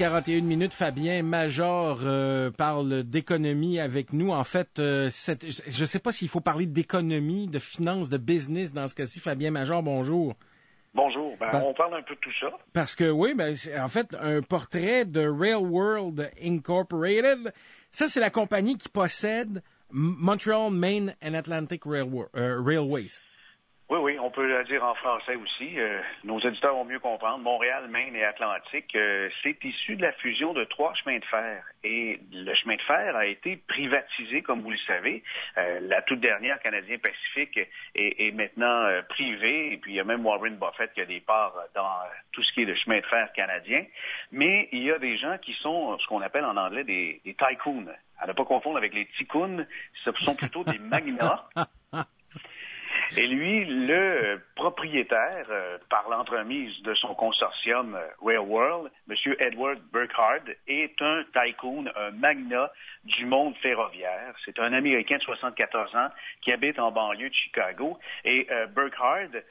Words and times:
41 0.00 0.40
minutes, 0.44 0.72
Fabien 0.72 1.22
Major 1.22 1.98
euh, 2.02 2.50
parle 2.50 3.02
d'économie 3.02 3.78
avec 3.78 4.14
nous. 4.14 4.30
En 4.30 4.44
fait, 4.44 4.78
euh, 4.78 5.10
je 5.10 5.80
ne 5.82 5.84
sais 5.86 5.98
pas 5.98 6.10
s'il 6.10 6.30
faut 6.30 6.40
parler 6.40 6.64
d'économie, 6.64 7.48
de 7.48 7.58
finance, 7.58 8.08
de 8.08 8.16
business 8.16 8.72
dans 8.72 8.86
ce 8.86 8.94
cas-ci. 8.94 9.20
Fabien 9.20 9.50
Major, 9.50 9.82
bonjour. 9.82 10.36
Bonjour. 10.94 11.36
Ben, 11.38 11.50
on 11.66 11.74
parle 11.74 11.96
un 11.96 12.02
peu 12.02 12.14
de 12.14 12.20
tout 12.20 12.32
ça. 12.40 12.48
Parce 12.72 12.94
que 12.94 13.10
oui, 13.10 13.34
ben, 13.34 13.54
en 13.78 13.88
fait, 13.88 14.16
un 14.18 14.40
portrait 14.40 15.04
de 15.04 15.28
Rail 15.28 15.56
World 15.56 16.30
Incorporated, 16.42 17.52
ça, 17.90 18.08
c'est 18.08 18.20
la 18.20 18.30
compagnie 18.30 18.78
qui 18.78 18.88
possède 18.88 19.62
Montreal, 19.90 20.70
Maine 20.72 21.14
and 21.22 21.34
Atlantic 21.34 21.86
euh, 21.86 22.62
Railways. 22.64 23.20
Oui, 23.90 23.98
oui, 23.98 24.18
on 24.20 24.30
peut 24.30 24.46
le 24.46 24.62
dire 24.66 24.84
en 24.84 24.94
français 24.94 25.34
aussi. 25.34 25.80
Euh, 25.80 26.00
nos 26.22 26.38
éditeurs 26.38 26.74
vont 26.74 26.84
mieux 26.84 27.00
comprendre. 27.00 27.38
Montréal, 27.38 27.88
Maine 27.88 28.14
et 28.14 28.22
Atlantique, 28.22 28.94
euh, 28.94 29.28
c'est 29.42 29.64
issu 29.64 29.96
de 29.96 30.02
la 30.02 30.12
fusion 30.12 30.52
de 30.52 30.62
trois 30.62 30.94
chemins 30.94 31.18
de 31.18 31.24
fer. 31.24 31.64
Et 31.82 32.20
le 32.32 32.54
chemin 32.54 32.76
de 32.76 32.82
fer 32.82 33.16
a 33.16 33.26
été 33.26 33.56
privatisé, 33.56 34.42
comme 34.42 34.60
vous 34.60 34.70
le 34.70 34.78
savez. 34.86 35.24
Euh, 35.58 35.80
la 35.82 36.02
toute 36.02 36.20
dernière 36.20 36.60
Canadien 36.60 36.98
Pacifique 36.98 37.58
est, 37.96 38.32
maintenant 38.32 38.86
privée. 39.08 39.72
Et 39.72 39.76
puis, 39.78 39.90
il 39.90 39.96
y 39.96 40.00
a 40.00 40.04
même 40.04 40.24
Warren 40.24 40.56
Buffett 40.56 40.92
qui 40.92 41.00
a 41.00 41.06
des 41.06 41.20
parts 41.20 41.56
dans 41.74 41.98
tout 42.30 42.44
ce 42.44 42.52
qui 42.52 42.62
est 42.62 42.66
le 42.66 42.76
chemin 42.76 43.00
de 43.00 43.06
fer 43.06 43.32
canadien. 43.32 43.84
Mais 44.30 44.68
il 44.70 44.84
y 44.84 44.92
a 44.92 45.00
des 45.00 45.18
gens 45.18 45.36
qui 45.38 45.52
sont 45.54 45.98
ce 45.98 46.06
qu'on 46.06 46.20
appelle 46.20 46.44
en 46.44 46.56
anglais 46.56 46.84
des, 46.84 47.20
des 47.24 47.34
tycoons. 47.34 47.86
À 48.20 48.28
ne 48.28 48.34
pas 48.34 48.44
confondre 48.44 48.76
avec 48.76 48.94
les 48.94 49.06
tycoons, 49.18 49.66
ce 50.04 50.12
sont 50.22 50.36
plutôt 50.36 50.62
des 50.62 50.78
magnats. 50.78 51.48
Et 53.16 53.26
lui, 53.26 53.64
le 53.64 54.40
propriétaire, 54.54 55.46
euh, 55.50 55.78
par 55.88 56.08
l'entremise 56.08 56.80
de 56.82 56.94
son 56.94 57.14
consortium 57.14 57.96
euh, 57.96 58.06
Railworld, 58.24 58.90
M. 59.08 59.34
Edward 59.40 59.80
Burkhardt, 59.92 60.48
est 60.68 61.02
un 61.02 61.24
tycoon, 61.32 61.86
un 61.96 62.12
magnat 62.12 62.70
du 63.04 63.26
monde 63.26 63.56
ferroviaire. 63.56 64.34
C'est 64.44 64.60
un 64.60 64.72
Américain 64.72 65.16
de 65.18 65.22
74 65.22 65.96
ans 65.96 66.08
qui 66.42 66.52
habite 66.52 66.78
en 66.78 66.92
banlieue 66.92 67.30
de 67.30 67.34
Chicago. 67.34 67.98
Et 68.24 68.46
euh, 68.50 68.66
Burkhardt, 68.66 69.42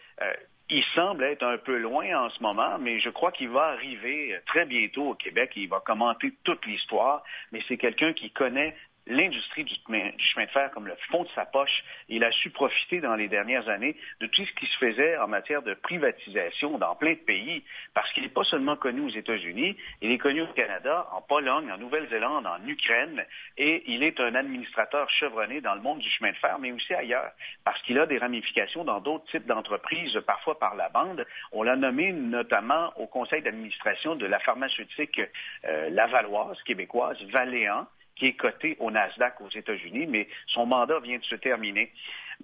il 0.70 0.84
semble 0.96 1.24
être 1.24 1.44
un 1.44 1.58
peu 1.58 1.78
loin 1.78 2.06
en 2.26 2.30
ce 2.30 2.42
moment, 2.42 2.78
mais 2.80 3.00
je 3.00 3.10
crois 3.10 3.32
qu'il 3.32 3.50
va 3.50 3.70
arriver 3.70 4.40
très 4.46 4.66
bientôt 4.66 5.10
au 5.10 5.16
Québec. 5.16 5.52
Il 5.56 5.68
va 5.68 5.80
commenter 5.80 6.32
toute 6.44 6.66
l'histoire, 6.66 7.24
mais 7.52 7.62
c'est 7.68 7.78
quelqu'un 7.78 8.14
qui 8.14 8.30
connaît 8.30 8.76
l'industrie 9.10 9.64
du, 9.64 9.74
chemin 9.84 10.46
de 10.46 10.52
fer 10.52 10.72
comme 10.72 10.88
le 10.88 10.96
fond 11.12 11.24
de 11.24 11.30
sa 11.36 11.46
poche. 11.46 11.84
Il 12.08 12.24
a 12.24 12.32
su 12.32 12.50
profiter 12.52 13.02
dans 13.02 13.16
les 13.16 13.28
dernières 13.28 13.68
années 13.68 13.96
de 14.22 14.28
tout 14.28 14.46
ce 14.46 14.54
qui 14.54 14.68
se 14.68 14.78
faisait 14.78 15.18
en 15.18 15.28
matière 15.28 15.62
de 15.62 15.74
privatisation 15.74 16.78
dans 16.78 16.96
plein 16.96 17.14
de 17.14 17.20
pays, 17.20 17.64
parce 17.94 18.12
qu'il 18.14 18.24
n'est 18.24 18.30
pas 18.30 18.44
seulement 18.44 18.76
connu 18.76 19.02
aux 19.02 19.10
États-Unis, 19.10 19.76
il 20.02 20.12
est 20.12 20.18
connu 20.18 20.42
au 20.42 20.48
Canada, 20.48 21.08
en 21.12 21.22
Pologne, 21.22 21.72
en 21.72 21.78
Nouvelle-Zélande, 21.78 22.46
en 22.46 22.66
Ukraine, 22.68 23.26
et 23.58 23.84
il 23.88 24.04
est 24.04 24.20
un 24.20 24.36
administrateur 24.36 25.10
chevronné 25.10 25.62
dans 25.62 25.76
le 25.76 25.82
monde 25.82 26.00
du 26.00 26.10
chemin 26.10 26.32
de 26.32 26.38
fer, 26.38 26.58
mais 26.60 26.72
aussi 26.72 26.94
ailleurs, 26.94 27.32
parce 27.66 27.82
qu'il 27.84 28.00
a 28.00 28.06
des 28.06 28.18
ramifications 28.18 28.84
dans 28.84 29.00
d'autres 29.00 29.26
types 29.32 29.46
d'entreprises, 29.48 30.18
parfois 30.26 30.60
par 30.60 30.76
la 30.76 30.90
bande. 30.90 31.26
On 31.52 31.64
l'a 31.64 31.76
nommé 31.76 32.12
notamment 32.12 32.94
au 32.98 33.08
conseil 33.08 33.42
d'administration 33.42 34.16
de 34.16 34.26
la 34.26 34.40
pharmaceutique 34.40 35.22
euh, 35.66 35.90
lavalloise, 35.90 36.62
québécoise, 36.64 37.18
Valéant, 37.34 37.88
qui 38.20 38.28
est 38.28 38.34
coté 38.34 38.76
au 38.80 38.92
Nasdaq 38.92 39.42
aux 39.42 39.50
États-Unis, 39.50 40.06
mais 40.08 40.28
son 40.48 40.66
mandat 40.66 41.00
vient 41.00 41.18
de 41.18 41.24
se 41.24 41.36
terminer. 41.36 41.92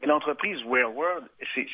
Mais 0.02 0.08
l'entreprise 0.08 0.58
Railworld, 0.70 1.26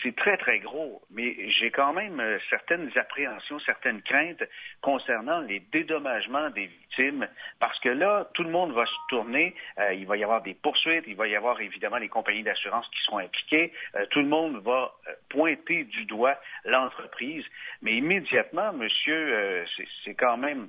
c'est 0.04 0.16
très, 0.16 0.38
très 0.38 0.60
gros, 0.60 1.02
mais 1.10 1.50
j'ai 1.52 1.72
quand 1.72 1.94
même 1.94 2.20
euh, 2.20 2.38
certaines 2.52 2.92
appréhensions, 2.96 3.60
certaines 3.62 4.02
craintes 4.04 4.44
concernant 4.82 5.40
les 5.42 5.60
dédommagements 5.72 6.52
des 6.52 6.68
victimes, 6.68 7.28
parce 7.60 7.80
que 7.80 7.90
là, 7.90 8.30
tout 8.36 8.44
le 8.44 8.52
monde 8.52 8.74
va 8.74 8.86
se 8.86 8.92
tourner, 9.10 9.56
euh, 9.80 9.94
il 9.94 10.06
va 10.06 10.18
y 10.18 10.24
avoir 10.24 10.44
des 10.44 10.54
poursuites, 10.54 11.06
il 11.08 11.16
va 11.16 11.28
y 11.28 11.36
avoir 11.36 11.60
évidemment 11.62 11.98
les 11.98 12.10
compagnies 12.10 12.44
d'assurance 12.44 12.88
qui 12.90 13.02
seront 13.06 13.20
impliquées, 13.20 13.74
euh, 13.96 14.06
tout 14.12 14.20
le 14.20 14.28
monde 14.28 14.58
va 14.58 14.94
pointer 15.30 15.86
du 15.86 16.06
doigt 16.06 16.38
l'entreprise, 16.66 17.46
mais 17.82 17.94
immédiatement, 17.94 18.72
monsieur, 18.74 19.66
c'est 20.04 20.14
quand 20.14 20.38
même 20.38 20.68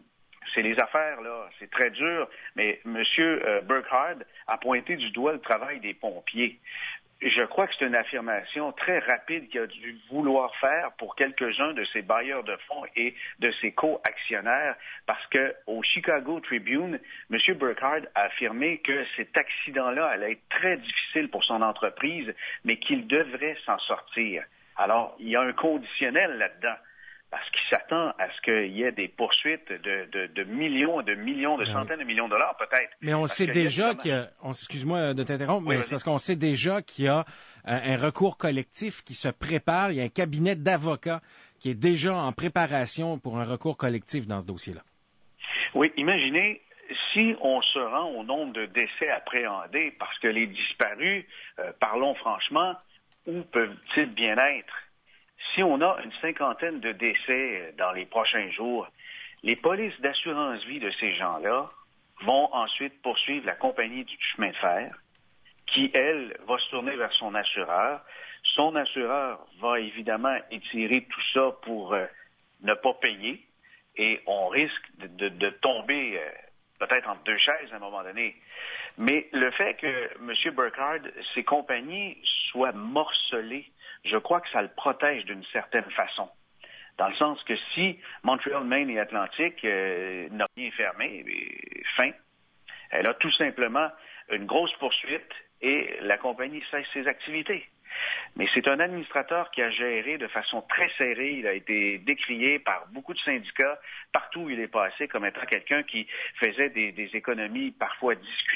c'est 0.55 0.63
les 0.63 0.79
affaires, 0.81 1.21
là. 1.21 1.49
C'est 1.59 1.71
très 1.71 1.91
dur. 1.91 2.29
Mais 2.57 2.81
M. 2.85 3.03
Euh, 3.19 3.61
Burkhardt 3.63 4.25
a 4.47 4.59
pointé 4.59 4.97
du 4.97 5.11
doigt 5.11 5.33
le 5.33 5.41
travail 5.41 5.81
des 5.81 5.95
pompiers. 5.95 6.59
Je 7.25 7.43
crois 7.43 7.69
que 7.69 7.75
c'est 7.79 7.87
une 7.87 7.95
affirmation 7.95 8.73
très 8.73 8.99
rapide 8.99 9.49
qu'il 9.49 9.61
a 9.61 9.67
dû 9.69 9.97
vouloir 10.11 10.53
faire 10.57 10.91
pour 10.99 11.15
quelques-uns 11.15 11.73
de 11.73 11.85
ses 11.93 12.03
bailleurs 12.03 12.43
de 12.43 12.57
fonds 12.67 12.85
et 12.97 13.15
de 13.39 13.53
ses 13.61 13.71
co-actionnaires, 13.71 14.75
parce 15.07 15.25
que 15.29 15.55
au 15.69 15.85
Chicago 15.85 16.41
Tribune, 16.41 16.99
M. 17.31 17.39
Burkhardt 17.55 18.09
a 18.17 18.23
affirmé 18.23 18.79
que 18.79 19.05
cet 19.17 19.39
accident-là 19.39 20.07
allait 20.07 20.33
être 20.33 20.49
très 20.51 20.77
difficile 20.79 21.29
pour 21.29 21.45
son 21.45 21.63
entreprise, 21.63 22.35
mais 22.65 22.79
qu'il 22.79 23.07
devrait 23.07 23.57
s'en 23.67 23.79
sortir. 23.79 24.43
Alors, 24.77 25.15
il 25.21 25.29
y 25.29 25.37
a 25.37 25.43
un 25.43 25.53
conditionnel 25.53 26.39
là-dedans 26.39 26.77
parce 27.33 27.49
qu'il 27.49 27.63
s'attend 27.71 28.11
à 28.19 28.29
ce 28.37 28.41
qu'il 28.43 28.77
y 28.77 28.83
ait 28.83 28.93
des 28.93 29.09
poursuites 29.09 29.73
de, 29.73 30.27
de, 30.27 30.45
millions 30.45 31.01
et 31.01 31.05
de 31.05 31.15
millions, 31.15 31.57
de 31.57 31.65
centaines 31.65 31.99
de 31.99 32.05
millions 32.05 32.27
de 32.27 32.33
dollars 32.33 32.55
peut-être. 32.59 32.91
Mais 33.01 33.15
on 33.15 33.27
sait 33.27 33.47
déjà 33.47 33.95
qu'il 33.95 34.11
y 34.11 34.15
a, 34.15 34.29
excuse-moi 34.47 35.15
de 35.15 35.23
t'interrompre, 35.23 35.67
mais 35.67 35.81
c'est 35.81 35.91
parce 35.91 36.05
qu'on 36.05 36.19
sait 36.19 36.37
déjà 36.37 36.83
qu'il 36.83 37.07
y 37.07 37.09
a 37.09 37.25
un, 37.65 37.97
recours 37.97 38.37
collectif 38.37 39.03
qui 39.03 39.15
se 39.15 39.31
prépare, 39.31 39.93
il 39.93 39.97
y 39.97 40.01
a 40.03 40.05
un 40.05 40.11
cabinet 40.11 40.57
d'avocats 40.57 41.23
qui 41.59 41.71
est 41.71 41.75
déjà 41.75 42.15
en 42.15 42.33
préparation 42.33 43.19
pour 43.19 43.39
un 43.39 43.45
recours 43.45 43.79
collectif 43.79 44.27
dans 44.27 44.43
ce 44.43 44.47
dossier-là. 44.47 44.83
Oui, 45.75 45.91
imaginez 45.97 46.61
si 47.15 47.35
on 47.41 47.63
se 47.63 47.79
rend 47.79 48.11
au 48.11 48.25
nombre 48.25 48.53
de 48.53 48.67
décès 48.67 49.09
appréhendés, 49.09 49.95
parce 49.99 50.19
que 50.19 50.29
les 50.29 50.49
disparus, 50.49 51.25
euh, 51.61 51.73
parlons 51.81 52.15
franchement, 52.15 52.75
où 53.27 53.41
peuvent-ils 53.41 54.13
bien 54.13 54.37
être? 54.37 54.75
Si 55.55 55.63
on 55.63 55.81
a 55.81 55.99
une 56.03 56.13
cinquantaine 56.21 56.81
de 56.81 56.93
décès 56.93 57.75
dans 57.77 57.93
les 57.93 58.07
prochains 58.07 58.51
jours, 58.51 58.89
les 59.43 59.57
polices 59.57 59.99
d'assurance 60.01 60.65
vie 60.65 60.81
de 60.81 60.91
ces 61.01 61.15
gens-là 61.15 61.71
vont 62.23 62.55
ensuite 62.55 63.01
poursuivre 63.03 63.47
la 63.47 63.57
compagnie 63.57 64.05
du 64.05 64.17
chemin 64.35 64.51
de 64.51 64.57
fer, 64.57 64.95
qui, 65.67 65.91
elle, 65.95 66.37
va 66.47 66.59
se 66.59 66.71
tourner 66.71 66.97
vers 66.97 67.13
son 67.13 67.35
assureur. 67.35 68.01
Son 68.55 68.77
assureur 68.77 69.41
va 69.61 69.81
évidemment 69.81 70.37
étirer 70.51 71.07
tout 71.11 71.23
ça 71.33 71.51
pour 71.63 71.95
euh, 71.95 72.07
ne 72.63 72.75
pas 72.75 72.95
payer 72.95 73.45
et 73.97 74.21
on 74.27 74.49
risque 74.49 74.85
de, 74.99 75.51
tomber 75.61 76.19
euh, 76.19 76.31
peut-être 76.79 77.09
entre 77.09 77.23
deux 77.25 77.39
chaises 77.39 77.73
à 77.73 77.77
un 77.77 77.81
moment 77.81 78.03
donné. 78.03 78.37
Mais 78.99 79.29
le 79.33 79.51
fait 79.53 79.75
que 79.75 80.11
M. 80.19 80.55
Burkhardt, 80.55 81.09
ses 81.35 81.45
compagnies 81.45 82.17
soient 82.53 82.73
morcelées 82.73 83.73
je 84.05 84.17
crois 84.17 84.41
que 84.41 84.51
ça 84.51 84.63
le 84.63 84.69
protège 84.69 85.25
d'une 85.25 85.45
certaine 85.53 85.89
façon. 85.91 86.29
Dans 86.99 87.09
le 87.09 87.15
sens 87.15 87.43
que 87.45 87.55
si 87.75 87.99
Montréal, 88.23 88.65
Maine 88.65 88.91
et 88.91 88.99
Atlantique 88.99 89.65
euh, 89.65 90.29
n'ont 90.31 90.47
rien 90.57 90.71
fermé, 90.73 91.25
eh 91.27 91.83
fin, 91.97 92.11
elle 92.91 93.09
a 93.09 93.15
tout 93.15 93.33
simplement 93.33 93.89
une 94.31 94.47
grosse 94.47 94.73
poursuite 94.75 95.33
et 95.63 95.97
la 96.03 96.19
compagnie 96.19 96.63
cesse 96.71 96.87
ses 96.93 97.07
activités. 97.07 97.67
Mais 98.37 98.47
c'est 98.55 98.67
un 98.69 98.81
administrateur 98.81 99.51
qui 99.51 99.63
a 99.63 99.71
géré 99.71 100.19
de 100.19 100.27
façon 100.29 100.63
très 100.63 100.91
serrée. 100.97 101.33
Il 101.33 101.47
a 101.47 101.53
été 101.53 101.99
décrié 101.99 102.59
par 102.59 102.87
beaucoup 102.89 103.13
de 103.13 103.19
syndicats 103.21 103.79
partout 104.13 104.41
où 104.41 104.51
il 104.51 104.61
est 104.61 104.69
passé 104.69 105.09
comme 105.09 105.27
étant 105.27 105.45
quelqu'un 105.47 105.83
qui 105.83 106.07
faisait 106.43 106.71
des, 106.71 107.11
économies 107.15 107.71
parfois 107.73 108.15
discutables. 108.15 108.52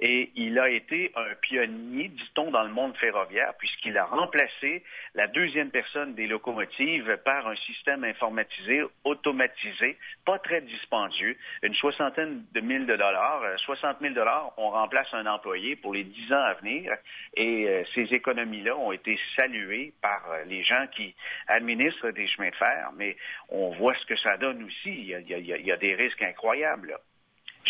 Et 0.00 0.30
il 0.36 0.58
a 0.58 0.68
été 0.68 1.12
un 1.16 1.34
pionnier, 1.40 2.08
dit-on, 2.08 2.50
dans 2.50 2.62
le 2.62 2.70
monde 2.70 2.96
ferroviaire, 2.96 3.54
puisqu'il 3.58 3.96
a 3.98 4.04
remplacé 4.04 4.82
la 5.14 5.26
deuxième 5.26 5.70
personne 5.70 6.14
des 6.14 6.26
locomotives 6.26 7.16
par 7.24 7.46
un 7.46 7.56
système 7.56 8.04
informatisé, 8.04 8.82
automatisé, 9.04 9.96
pas 10.24 10.38
très 10.38 10.60
dispendieux, 10.60 11.36
une 11.62 11.74
soixantaine 11.74 12.44
de 12.52 12.60
mille 12.60 12.86
de 12.86 12.96
dollars. 12.96 13.42
60 13.58 13.98
000 14.00 14.14
dollars, 14.14 14.52
on 14.56 14.70
remplace 14.70 15.08
un 15.12 15.26
employé 15.26 15.76
pour 15.76 15.94
les 15.94 16.04
dix 16.04 16.32
ans 16.32 16.42
à 16.42 16.54
venir. 16.54 16.92
Et 17.36 17.68
euh, 17.68 17.82
ces 17.94 18.12
économies 18.14 18.62
là 18.62 18.76
ont 18.76 18.92
été 18.92 19.18
salués 19.36 19.92
par 20.00 20.22
euh, 20.30 20.44
les 20.44 20.62
gens 20.64 20.86
qui 20.94 21.14
administrent 21.48 22.10
des 22.12 22.28
chemins 22.28 22.50
de 22.50 22.56
fer, 22.56 22.90
mais 22.96 23.16
on 23.48 23.70
voit 23.70 23.94
ce 24.00 24.06
que 24.06 24.16
ça 24.18 24.36
donne 24.36 24.62
aussi. 24.64 24.90
Il 24.90 25.06
y 25.06 25.72
a, 25.72 25.76
des 25.76 25.94
risques 25.94 26.22
incroyables. 26.22 26.96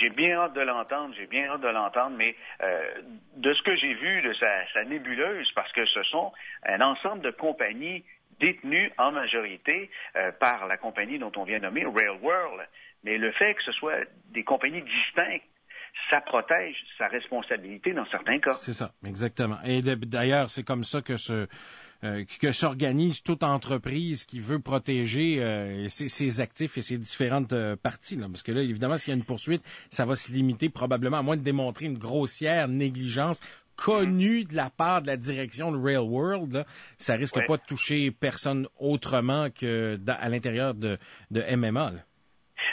J'ai 0.04 0.10
bien 0.10 0.36
hâte 0.36 0.52
de 0.52 0.60
l'entendre, 0.60 1.14
j'ai 1.16 1.26
bien 1.26 1.48
hâte 1.48 1.62
de 1.62 1.68
l'entendre, 1.68 2.14
mais 2.18 2.36
euh, 2.62 3.00
de 3.36 3.54
ce 3.54 3.62
que 3.62 3.74
j'ai 3.74 3.94
vu 3.94 4.20
de 4.20 4.34
sa, 4.34 4.84
nébuleuse, 4.84 5.50
parce 5.54 5.72
que 5.72 5.86
ce 5.86 6.02
sont 6.02 6.30
un 6.66 6.82
ensemble 6.82 7.22
de 7.22 7.30
compagnies 7.30 8.04
détenues 8.38 8.92
en 8.98 9.12
majorité 9.12 9.90
euh, 10.16 10.30
par 10.32 10.66
la 10.66 10.76
compagnie 10.76 11.18
dont 11.18 11.32
on 11.36 11.44
vient 11.44 11.58
nommer 11.58 11.86
Railworld, 11.86 12.68
mais 13.02 13.16
le 13.16 13.32
fait 13.32 13.54
que 13.54 13.62
ce 13.62 13.72
soit 13.72 14.00
des 14.26 14.44
compagnies 14.44 14.82
distinctes 14.82 15.46
ça 16.10 16.20
protège 16.20 16.76
sa 16.98 17.06
responsabilité 17.06 17.94
dans 17.94 18.04
certains 18.06 18.40
cas. 18.40 18.54
C'est 18.54 18.72
ça, 18.72 18.90
exactement. 19.06 19.58
Et 19.64 19.80
d'ailleurs, 19.80 20.50
c'est 20.50 20.64
comme 20.64 20.82
ça 20.82 21.02
que 21.02 21.16
ce, 21.16 21.46
euh, 22.02 22.24
que 22.40 22.52
s'organise 22.52 23.22
toute 23.22 23.42
entreprise 23.42 24.24
qui 24.24 24.40
veut 24.40 24.58
protéger 24.58 25.42
euh, 25.42 25.86
ses, 25.88 26.40
actifs 26.40 26.76
et 26.76 26.82
ses 26.82 26.98
différentes 26.98 27.54
parties. 27.76 28.16
Là. 28.16 28.26
Parce 28.28 28.42
que 28.42 28.52
là, 28.52 28.62
évidemment, 28.62 28.96
s'il 28.96 29.10
y 29.10 29.14
a 29.14 29.16
une 29.16 29.24
poursuite, 29.24 29.62
ça 29.90 30.04
va 30.04 30.14
se 30.14 30.32
limiter 30.32 30.68
probablement, 30.68 31.18
à 31.18 31.22
moins 31.22 31.36
de 31.36 31.42
démontrer 31.42 31.86
une 31.86 31.98
grossière 31.98 32.68
négligence 32.68 33.40
connue 33.76 34.44
de 34.44 34.54
la 34.54 34.70
part 34.70 35.02
de 35.02 35.08
la 35.08 35.16
direction 35.16 35.72
de 35.72 35.78
Rail 35.78 35.96
World, 35.96 36.64
ça 36.98 37.14
risque 37.14 37.44
pas 37.46 37.56
de 37.56 37.62
toucher 37.66 38.10
personne 38.10 38.68
autrement 38.78 39.50
que 39.50 39.98
à 40.06 40.28
l'intérieur 40.28 40.74
de, 40.74 40.98
de 41.30 41.56
MMA. 41.56 41.92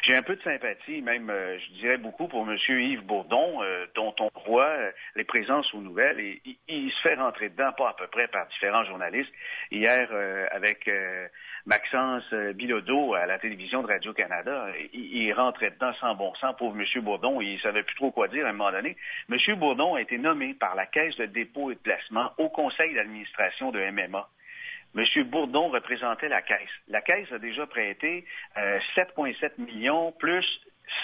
J'ai 0.03 0.15
un 0.15 0.23
peu 0.23 0.35
de 0.35 0.41
sympathie, 0.41 1.01
même, 1.03 1.29
euh, 1.29 1.59
je 1.59 1.73
dirais 1.73 1.97
beaucoup 1.97 2.27
pour 2.27 2.49
M. 2.49 2.57
Yves 2.69 3.03
Bourdon, 3.03 3.61
euh, 3.61 3.85
dont 3.93 4.15
on 4.19 4.31
voit 4.47 4.65
euh, 4.65 4.91
les 5.15 5.23
présences 5.23 5.71
aux 5.75 5.81
nouvelles. 5.81 6.19
Et, 6.19 6.41
il, 6.67 6.91
se 6.91 7.07
fait 7.07 7.13
rentrer 7.13 7.49
dedans, 7.49 7.71
pas 7.73 7.89
à 7.89 7.93
peu 7.93 8.07
près 8.07 8.27
par 8.27 8.47
différents 8.47 8.83
journalistes. 8.83 9.31
Hier, 9.69 10.09
avec 10.51 10.89
Maxence 11.65 12.33
Bilodeau 12.55 13.13
à 13.13 13.25
la 13.25 13.37
télévision 13.39 13.81
de 13.81 13.87
Radio-Canada, 13.87 14.67
il, 14.93 15.23
il, 15.23 15.33
rentrait 15.33 15.71
dedans 15.71 15.93
sans 15.99 16.15
bon 16.15 16.33
sens, 16.35 16.55
pauvre 16.57 16.75
M. 16.79 17.03
Bourdon. 17.03 17.39
Il 17.41 17.59
savait 17.61 17.83
plus 17.83 17.95
trop 17.95 18.11
quoi 18.11 18.27
dire 18.27 18.45
à 18.45 18.49
un 18.49 18.53
moment 18.53 18.71
donné. 18.71 18.97
M. 19.29 19.55
Bourdon 19.57 19.95
a 19.95 20.01
été 20.01 20.17
nommé 20.17 20.53
par 20.53 20.75
la 20.75 20.85
Caisse 20.85 21.15
de 21.17 21.25
dépôt 21.25 21.71
et 21.71 21.75
de 21.75 21.79
placement 21.79 22.31
au 22.37 22.49
conseil 22.49 22.93
d'administration 22.93 23.71
de 23.71 23.79
MMA. 23.91 24.27
M. 24.95 25.23
Bourdon 25.23 25.69
représentait 25.69 26.27
la 26.27 26.41
Caisse. 26.41 26.69
La 26.87 27.01
Caisse 27.01 27.31
a 27.31 27.39
déjà 27.39 27.65
prêté 27.65 28.25
7,7 28.55 29.45
euh, 29.45 29.49
millions 29.57 30.11
plus 30.13 30.45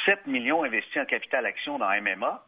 7 0.05 0.27
millions 0.27 0.63
investis 0.63 1.01
en 1.01 1.05
capital 1.05 1.45
action 1.45 1.79
dans 1.79 1.89
MMA. 2.01 2.43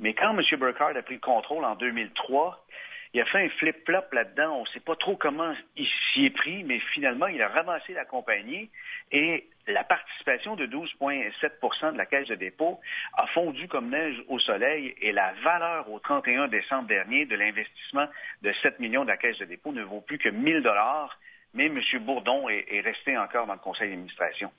Mais 0.00 0.14
quand 0.14 0.36
M. 0.36 0.42
Burkhardt 0.58 0.96
a 0.96 1.02
pris 1.02 1.14
le 1.14 1.20
contrôle 1.20 1.64
en 1.64 1.76
2003, 1.76 2.66
il 3.12 3.20
a 3.20 3.24
fait 3.24 3.44
un 3.44 3.48
flip-flop 3.48 4.04
là-dedans. 4.12 4.56
On 4.58 4.62
ne 4.62 4.68
sait 4.68 4.80
pas 4.80 4.94
trop 4.94 5.16
comment 5.16 5.52
il 5.76 5.88
s'y 6.12 6.24
est 6.24 6.34
pris, 6.34 6.62
mais 6.64 6.78
finalement, 6.94 7.26
il 7.26 7.42
a 7.42 7.48
ramassé 7.48 7.92
la 7.92 8.04
compagnie 8.04 8.70
et 9.10 9.48
la 9.66 9.84
participation 9.84 10.56
de 10.56 10.66
12,7% 10.66 11.92
de 11.92 11.98
la 11.98 12.06
caisse 12.06 12.28
de 12.28 12.34
dépôt 12.34 12.80
a 13.14 13.26
fondu 13.28 13.68
comme 13.68 13.90
neige 13.90 14.16
au 14.28 14.38
soleil 14.38 14.94
et 15.00 15.12
la 15.12 15.32
valeur 15.44 15.90
au 15.90 15.98
31 15.98 16.48
décembre 16.48 16.88
dernier 16.88 17.26
de 17.26 17.34
l'investissement 17.34 18.06
de 18.42 18.52
7 18.62 18.78
millions 18.78 19.02
de 19.02 19.08
la 19.08 19.16
caisse 19.16 19.38
de 19.38 19.44
dépôt 19.44 19.72
ne 19.72 19.82
vaut 19.82 20.00
plus 20.00 20.18
que 20.18 20.28
1000 20.28 20.62
dollars, 20.62 21.18
mais 21.54 21.66
M. 21.66 21.80
Bourdon 22.00 22.48
est, 22.48 22.80
resté 22.80 23.16
encore 23.16 23.46
dans 23.46 23.54
le 23.54 23.58
conseil 23.58 23.90
d'administration. 23.90 24.52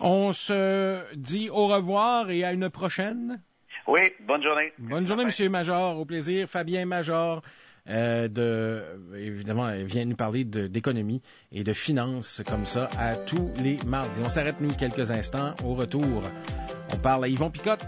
On 0.00 0.32
se 0.32 1.14
dit 1.14 1.50
au 1.50 1.68
revoir 1.68 2.30
et 2.30 2.44
à 2.44 2.52
une 2.52 2.70
prochaine. 2.70 3.40
Oui, 3.86 4.00
bonne 4.26 4.42
journée. 4.42 4.72
Bonne 4.78 5.06
journée, 5.06 5.24
M. 5.24 5.50
Major. 5.50 5.98
Au 5.98 6.04
plaisir. 6.04 6.48
Fabien 6.48 6.84
Major. 6.86 7.42
Euh, 7.88 8.28
de, 8.28 8.82
évidemment, 9.16 9.68
elle 9.68 9.86
vient 9.86 10.04
nous 10.04 10.14
parler 10.14 10.44
d'économie 10.44 11.20
et 11.50 11.64
de 11.64 11.72
finances 11.72 12.40
comme 12.46 12.64
ça 12.64 12.88
à 12.96 13.16
tous 13.16 13.50
les 13.56 13.78
mardis. 13.84 14.20
On 14.24 14.28
s'arrête, 14.28 14.60
nous, 14.60 14.72
quelques 14.72 15.10
instants. 15.10 15.54
Au 15.64 15.74
retour, 15.74 16.22
on 16.92 16.96
parle 16.96 17.24
à 17.24 17.28
Yvon 17.28 17.50
Picotte. 17.50 17.84